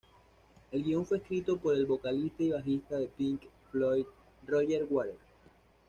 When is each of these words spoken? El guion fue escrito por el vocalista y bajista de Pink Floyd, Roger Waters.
El 0.71 0.81
guion 0.83 1.05
fue 1.05 1.17
escrito 1.19 1.57
por 1.59 1.75
el 1.75 1.85
vocalista 1.85 2.41
y 2.41 2.49
bajista 2.49 2.97
de 2.97 3.05
Pink 3.05 3.39
Floyd, 3.71 4.07
Roger 4.47 4.87
Waters. 4.89 5.19